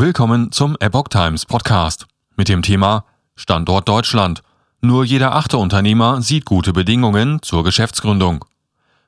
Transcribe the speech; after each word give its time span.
Willkommen 0.00 0.52
zum 0.52 0.76
Epoch 0.78 1.08
Times 1.08 1.44
Podcast 1.44 2.06
mit 2.36 2.48
dem 2.48 2.62
Thema 2.62 3.04
Standort 3.34 3.88
Deutschland. 3.88 4.44
Nur 4.80 5.04
jeder 5.04 5.34
achte 5.34 5.58
Unternehmer 5.58 6.22
sieht 6.22 6.44
gute 6.44 6.72
Bedingungen 6.72 7.42
zur 7.42 7.64
Geschäftsgründung. 7.64 8.44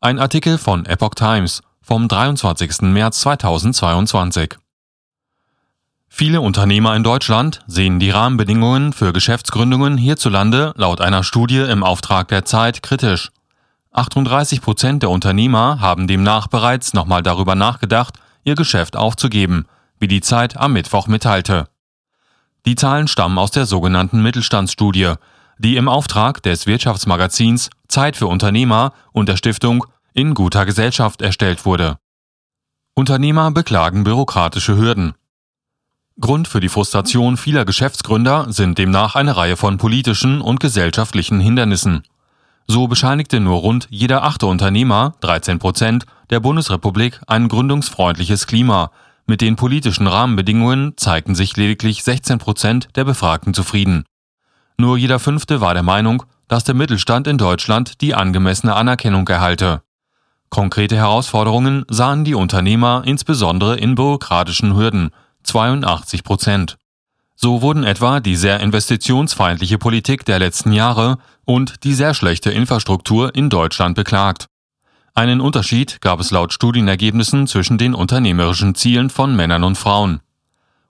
Ein 0.00 0.18
Artikel 0.18 0.58
von 0.58 0.84
Epoch 0.84 1.14
Times 1.14 1.62
vom 1.82 2.08
23. 2.08 2.80
März 2.80 3.20
2022. 3.20 4.56
Viele 6.08 6.40
Unternehmer 6.40 6.96
in 6.96 7.04
Deutschland 7.04 7.62
sehen 7.68 8.00
die 8.00 8.10
Rahmenbedingungen 8.10 8.92
für 8.92 9.12
Geschäftsgründungen 9.12 9.96
hierzulande 9.96 10.72
laut 10.74 11.00
einer 11.00 11.22
Studie 11.22 11.60
im 11.60 11.84
Auftrag 11.84 12.26
der 12.26 12.44
Zeit 12.44 12.82
kritisch. 12.82 13.30
38 13.92 14.60
Prozent 14.60 15.04
der 15.04 15.10
Unternehmer 15.10 15.78
haben 15.78 16.08
demnach 16.08 16.48
bereits 16.48 16.92
nochmal 16.92 17.22
darüber 17.22 17.54
nachgedacht, 17.54 18.18
ihr 18.42 18.56
Geschäft 18.56 18.96
aufzugeben– 18.96 19.66
wie 20.02 20.08
die 20.08 20.20
Zeit 20.20 20.56
am 20.58 20.72
Mittwoch 20.72 21.06
mitteilte. 21.06 21.68
Die 22.66 22.74
Zahlen 22.74 23.06
stammen 23.06 23.38
aus 23.38 23.52
der 23.52 23.66
sogenannten 23.66 24.20
Mittelstandsstudie, 24.20 25.14
die 25.58 25.76
im 25.76 25.88
Auftrag 25.88 26.42
des 26.42 26.66
Wirtschaftsmagazins 26.66 27.70
Zeit 27.86 28.16
für 28.16 28.26
Unternehmer 28.26 28.92
und 29.12 29.28
der 29.28 29.36
Stiftung 29.36 29.86
In 30.12 30.34
guter 30.34 30.66
Gesellschaft 30.66 31.22
erstellt 31.22 31.64
wurde. 31.64 31.98
Unternehmer 32.94 33.52
beklagen 33.52 34.02
bürokratische 34.04 34.76
Hürden. 34.76 35.14
Grund 36.20 36.48
für 36.48 36.60
die 36.60 36.68
Frustration 36.68 37.36
vieler 37.36 37.64
Geschäftsgründer 37.64 38.46
sind 38.50 38.78
demnach 38.78 39.14
eine 39.14 39.36
Reihe 39.36 39.56
von 39.56 39.78
politischen 39.78 40.40
und 40.40 40.58
gesellschaftlichen 40.60 41.40
Hindernissen. 41.40 42.02
So 42.66 42.88
bescheinigte 42.88 43.38
nur 43.38 43.60
rund 43.60 43.86
jeder 43.88 44.24
achte 44.24 44.46
Unternehmer, 44.46 45.14
13 45.20 45.58
Prozent, 45.60 46.06
der 46.30 46.40
Bundesrepublik 46.40 47.20
ein 47.26 47.48
gründungsfreundliches 47.48 48.46
Klima, 48.46 48.90
mit 49.32 49.40
den 49.40 49.56
politischen 49.56 50.06
Rahmenbedingungen 50.06 50.92
zeigten 50.98 51.34
sich 51.34 51.56
lediglich 51.56 52.04
16 52.04 52.36
Prozent 52.36 52.88
der 52.96 53.04
Befragten 53.04 53.54
zufrieden. 53.54 54.04
Nur 54.76 54.98
jeder 54.98 55.18
Fünfte 55.18 55.62
war 55.62 55.72
der 55.72 55.82
Meinung, 55.82 56.24
dass 56.48 56.64
der 56.64 56.74
Mittelstand 56.74 57.26
in 57.26 57.38
Deutschland 57.38 58.02
die 58.02 58.14
angemessene 58.14 58.74
Anerkennung 58.74 59.26
erhalte. 59.26 59.80
Konkrete 60.50 60.96
Herausforderungen 60.96 61.86
sahen 61.88 62.24
die 62.24 62.34
Unternehmer 62.34 63.04
insbesondere 63.06 63.78
in 63.78 63.94
bürokratischen 63.94 64.76
Hürden, 64.76 65.12
82 65.44 66.24
Prozent. 66.24 66.76
So 67.34 67.62
wurden 67.62 67.84
etwa 67.84 68.20
die 68.20 68.36
sehr 68.36 68.60
investitionsfeindliche 68.60 69.78
Politik 69.78 70.26
der 70.26 70.40
letzten 70.40 70.72
Jahre 70.72 71.16
und 71.46 71.84
die 71.84 71.94
sehr 71.94 72.12
schlechte 72.12 72.50
Infrastruktur 72.50 73.34
in 73.34 73.48
Deutschland 73.48 73.94
beklagt. 73.94 74.48
Einen 75.14 75.42
Unterschied 75.42 76.00
gab 76.00 76.20
es 76.20 76.30
laut 76.30 76.54
Studienergebnissen 76.54 77.46
zwischen 77.46 77.76
den 77.76 77.94
unternehmerischen 77.94 78.74
Zielen 78.74 79.10
von 79.10 79.36
Männern 79.36 79.62
und 79.62 79.76
Frauen. 79.76 80.20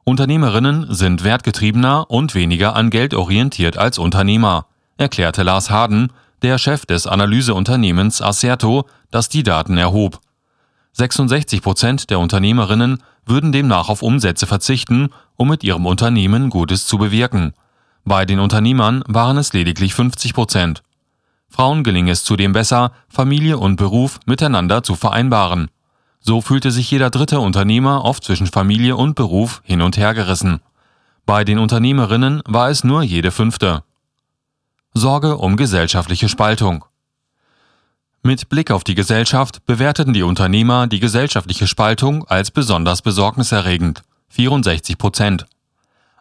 Unternehmerinnen 0.04 0.94
sind 0.94 1.24
wertgetriebener 1.24 2.08
und 2.08 2.36
weniger 2.36 2.76
an 2.76 2.90
Geld 2.90 3.14
orientiert 3.14 3.76
als 3.78 3.98
Unternehmer, 3.98 4.66
erklärte 4.96 5.42
Lars 5.42 5.70
Harden, 5.70 6.12
der 6.42 6.58
Chef 6.58 6.86
des 6.86 7.08
Analyseunternehmens 7.08 8.22
Acerto, 8.22 8.86
das 9.10 9.28
die 9.28 9.42
Daten 9.42 9.76
erhob. 9.76 10.20
66 10.92 11.60
Prozent 11.60 12.10
der 12.10 12.20
Unternehmerinnen 12.20 13.02
würden 13.26 13.50
demnach 13.50 13.88
auf 13.88 14.02
Umsätze 14.02 14.46
verzichten, 14.46 15.08
um 15.36 15.48
mit 15.48 15.64
ihrem 15.64 15.84
Unternehmen 15.84 16.48
Gutes 16.48 16.86
zu 16.86 16.96
bewirken. 16.96 17.54
Bei 18.04 18.24
den 18.24 18.38
Unternehmern 18.38 19.02
waren 19.08 19.36
es 19.36 19.52
lediglich 19.52 19.94
50 19.94 20.32
Prozent. 20.32 20.82
Frauen 21.52 21.84
gelinge 21.84 22.12
es 22.12 22.24
zudem 22.24 22.52
besser, 22.52 22.92
Familie 23.08 23.58
und 23.58 23.76
Beruf 23.76 24.20
miteinander 24.24 24.82
zu 24.82 24.96
vereinbaren. 24.96 25.70
So 26.18 26.40
fühlte 26.40 26.70
sich 26.70 26.90
jeder 26.90 27.10
dritte 27.10 27.40
Unternehmer 27.40 28.04
oft 28.04 28.24
zwischen 28.24 28.46
Familie 28.46 28.96
und 28.96 29.14
Beruf 29.14 29.60
hin 29.64 29.82
und 29.82 29.98
her 29.98 30.14
gerissen. 30.14 30.60
Bei 31.26 31.44
den 31.44 31.58
Unternehmerinnen 31.58 32.42
war 32.46 32.70
es 32.70 32.84
nur 32.84 33.02
jede 33.02 33.30
fünfte. 33.30 33.84
Sorge 34.94 35.36
um 35.36 35.56
gesellschaftliche 35.56 36.30
Spaltung. 36.30 36.86
Mit 38.22 38.48
Blick 38.48 38.70
auf 38.70 38.82
die 38.82 38.94
Gesellschaft 38.94 39.66
bewerteten 39.66 40.14
die 40.14 40.22
Unternehmer 40.22 40.86
die 40.86 41.00
gesellschaftliche 41.00 41.66
Spaltung 41.66 42.24
als 42.28 42.50
besonders 42.50 43.02
besorgniserregend. 43.02 44.02
64 44.30 44.96
Prozent. 44.96 45.44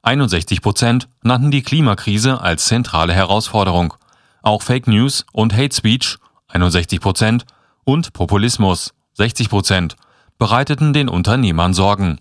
61 0.02 0.62
Prozent 0.62 1.08
nannten 1.24 1.52
die 1.52 1.62
Klimakrise 1.62 2.42
als 2.42 2.66
zentrale 2.66 3.14
Herausforderung. 3.14 3.94
Auch 4.42 4.62
Fake 4.62 4.88
News 4.88 5.26
und 5.32 5.54
Hate 5.54 5.76
Speech 5.76 6.18
61 6.48 7.00
Prozent 7.00 7.46
und 7.84 8.14
Populismus 8.14 8.94
60 9.14 9.50
Prozent 9.50 9.96
bereiteten 10.38 10.94
den 10.94 11.10
Unternehmern 11.10 11.74
Sorgen. 11.74 12.20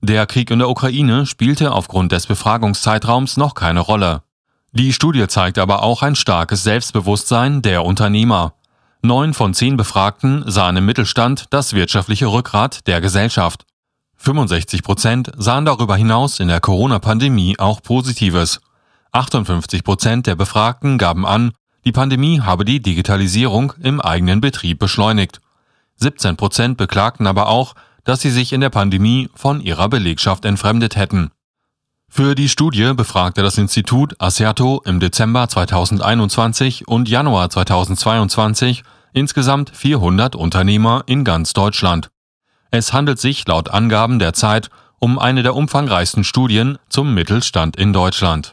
Der 0.00 0.26
Krieg 0.26 0.50
in 0.50 0.60
der 0.60 0.70
Ukraine 0.70 1.26
spielte 1.26 1.72
aufgrund 1.72 2.12
des 2.12 2.26
Befragungszeitraums 2.26 3.36
noch 3.36 3.54
keine 3.54 3.80
Rolle. 3.80 4.22
Die 4.72 4.92
Studie 4.92 5.26
zeigt 5.26 5.58
aber 5.58 5.82
auch 5.82 6.02
ein 6.02 6.14
starkes 6.14 6.62
Selbstbewusstsein 6.62 7.60
der 7.60 7.84
Unternehmer. 7.84 8.54
Neun 9.02 9.34
von 9.34 9.52
zehn 9.52 9.76
Befragten 9.76 10.44
sahen 10.46 10.76
im 10.76 10.86
Mittelstand 10.86 11.46
das 11.50 11.74
wirtschaftliche 11.74 12.26
Rückgrat 12.26 12.86
der 12.86 13.00
Gesellschaft. 13.00 13.66
65 14.16 14.82
Prozent 14.82 15.32
sahen 15.36 15.64
darüber 15.64 15.96
hinaus 15.96 16.40
in 16.40 16.48
der 16.48 16.60
Corona-Pandemie 16.60 17.58
auch 17.58 17.82
Positives. 17.82 18.60
58 19.12 19.84
Prozent 19.84 20.26
der 20.26 20.36
Befragten 20.36 20.98
gaben 20.98 21.26
an, 21.26 21.52
die 21.84 21.92
Pandemie 21.92 22.40
habe 22.40 22.64
die 22.64 22.80
Digitalisierung 22.80 23.72
im 23.82 24.00
eigenen 24.00 24.40
Betrieb 24.40 24.78
beschleunigt. 24.78 25.40
17 25.96 26.36
Prozent 26.36 26.76
beklagten 26.76 27.26
aber 27.26 27.48
auch, 27.48 27.74
dass 28.04 28.20
sie 28.20 28.30
sich 28.30 28.52
in 28.52 28.60
der 28.60 28.70
Pandemie 28.70 29.28
von 29.34 29.60
ihrer 29.60 29.88
Belegschaft 29.88 30.44
entfremdet 30.44 30.96
hätten. 30.96 31.30
Für 32.08 32.34
die 32.34 32.48
Studie 32.48 32.92
befragte 32.94 33.42
das 33.42 33.56
Institut 33.56 34.20
Acerto 34.20 34.82
im 34.84 34.98
Dezember 34.98 35.48
2021 35.48 36.88
und 36.88 37.08
Januar 37.08 37.50
2022 37.50 38.82
insgesamt 39.12 39.70
400 39.70 40.34
Unternehmer 40.34 41.04
in 41.06 41.24
ganz 41.24 41.52
Deutschland. 41.52 42.10
Es 42.70 42.92
handelt 42.92 43.18
sich 43.18 43.46
laut 43.46 43.70
Angaben 43.70 44.18
der 44.18 44.32
Zeit 44.32 44.70
um 44.98 45.18
eine 45.18 45.42
der 45.42 45.54
umfangreichsten 45.54 46.24
Studien 46.24 46.78
zum 46.88 47.14
Mittelstand 47.14 47.76
in 47.76 47.92
Deutschland. 47.92 48.52